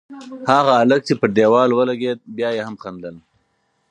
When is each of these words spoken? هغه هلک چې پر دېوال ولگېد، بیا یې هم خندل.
هغه 0.53 0.71
هلک 0.81 1.01
چې 1.07 1.13
پر 1.19 1.29
دېوال 1.37 1.69
ولگېد، 1.73 2.19
بیا 2.37 2.49
یې 2.57 2.61
هم 2.67 2.75
خندل. 2.83 3.15